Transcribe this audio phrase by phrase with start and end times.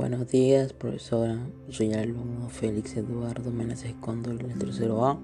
[0.00, 1.38] Buenos días, profesora.
[1.68, 5.18] Soy el alumno Félix Eduardo Meneses Cóndor del tercero A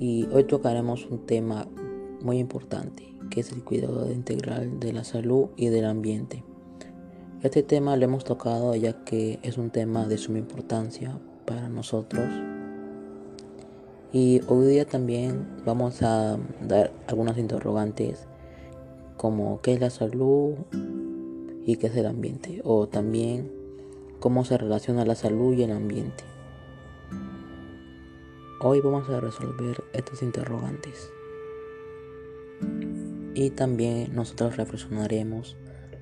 [0.00, 1.68] y hoy tocaremos un tema
[2.20, 6.42] muy importante que es el cuidado integral de la salud y del ambiente.
[7.44, 11.16] Este tema lo hemos tocado ya que es un tema de suma importancia
[11.46, 12.28] para nosotros
[14.12, 16.36] y hoy día también vamos a
[16.66, 18.26] dar algunos interrogantes
[19.16, 20.54] como qué es la salud
[21.64, 23.57] y qué es el ambiente o también
[24.20, 26.24] cómo se relaciona la salud y el ambiente.
[28.60, 31.10] Hoy vamos a resolver estos interrogantes.
[33.34, 35.56] Y también nosotros reflexionaremos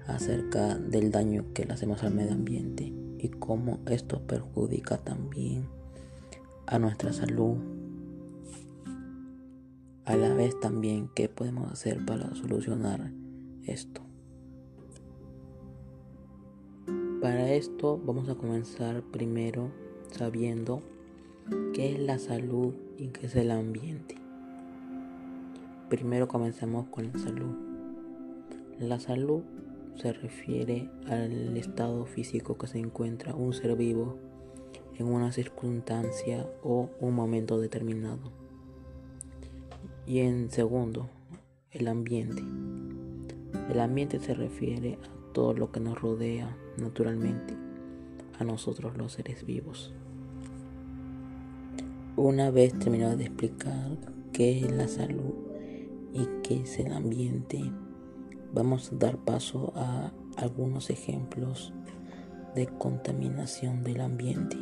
[0.07, 5.69] acerca del daño que le hacemos al medio ambiente y cómo esto perjudica también
[6.67, 7.59] a nuestra salud.
[10.07, 13.11] A la vez también qué podemos hacer para solucionar
[13.67, 14.06] esto.
[17.27, 19.73] Para esto vamos a comenzar primero
[20.13, 20.81] sabiendo
[21.75, 24.15] qué es la salud y qué es el ambiente.
[25.91, 27.53] Primero comencemos con la salud.
[28.79, 29.43] La salud
[29.97, 34.19] se refiere al estado físico que se encuentra un ser vivo
[34.95, 38.31] en una circunstancia o un momento determinado.
[40.07, 41.11] Y en segundo,
[41.73, 42.45] el ambiente.
[43.69, 47.53] El ambiente se refiere a todo lo que nos rodea naturalmente
[48.39, 49.93] a nosotros los seres vivos.
[52.17, 53.99] Una vez terminado de explicar
[54.33, 55.35] qué es la salud
[56.15, 57.71] y qué es el ambiente,
[58.55, 61.75] vamos a dar paso a algunos ejemplos
[62.55, 64.57] de contaminación del ambiente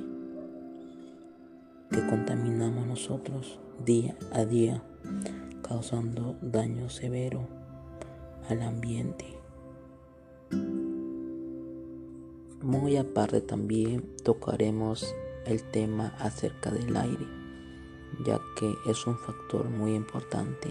[1.89, 4.83] que contaminamos nosotros día a día,
[5.63, 7.47] causando daño severo
[8.49, 9.44] al ambiente.
[12.65, 15.15] Muy aparte también tocaremos
[15.45, 17.27] el tema acerca del aire,
[18.25, 20.71] ya que es un factor muy importante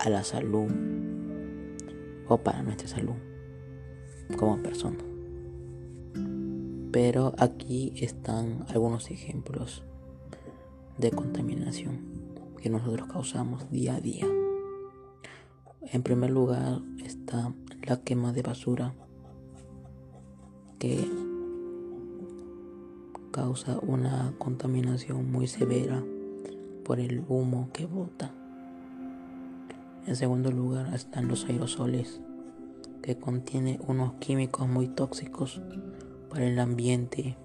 [0.00, 0.70] a la salud
[2.28, 3.14] o para nuestra salud
[4.36, 4.98] como persona.
[6.92, 9.84] Pero aquí están algunos ejemplos
[10.98, 12.02] de contaminación
[12.60, 14.26] que nosotros causamos día a día.
[15.90, 18.94] En primer lugar está la quema de basura
[20.82, 21.08] que
[23.30, 26.02] causa una contaminación muy severa
[26.84, 28.34] por el humo que bota.
[30.08, 32.20] En segundo lugar están los aerosoles,
[33.00, 35.62] que contiene unos químicos muy tóxicos
[36.28, 37.36] para el ambiente,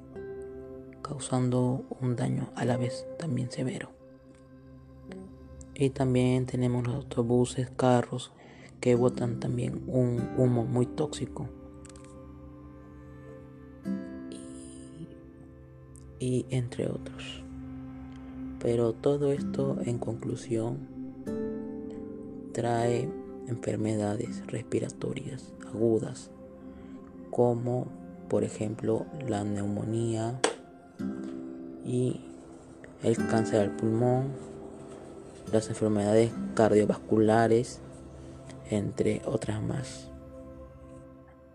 [1.04, 3.92] causando un daño a la vez también severo.
[5.76, 8.32] Y también tenemos los autobuses, carros,
[8.82, 11.50] que botan también un humo muy tóxico
[16.20, 17.44] y entre otros.
[18.60, 20.88] Pero todo esto en conclusión
[22.54, 23.10] trae
[23.48, 26.32] enfermedades respiratorias agudas
[27.32, 27.88] como
[28.30, 30.40] por ejemplo la neumonía
[31.86, 32.20] y
[33.04, 34.32] el cáncer al pulmón,
[35.54, 37.80] las enfermedades cardiovasculares,
[38.70, 40.10] entre otras más.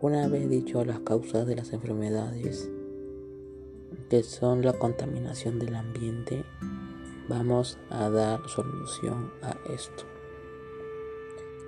[0.00, 2.70] Una vez dicho las causas de las enfermedades,
[4.12, 6.44] que son la contaminación del ambiente,
[7.30, 10.04] vamos a dar solución a esto.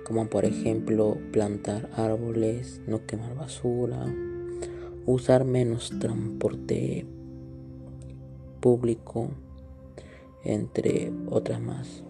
[0.05, 4.05] Como por ejemplo plantar árboles, no quemar basura,
[5.07, 7.07] usar menos transporte
[8.59, 9.31] público,
[10.43, 12.03] entre otras más.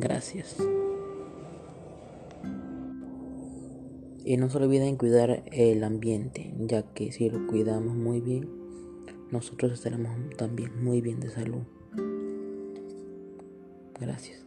[0.00, 0.56] Gracias.
[4.24, 8.65] Y no se olviden cuidar el ambiente, ya que si lo cuidamos muy bien,
[9.30, 11.62] nosotros estaremos también muy bien de salud.
[14.00, 14.45] Gracias.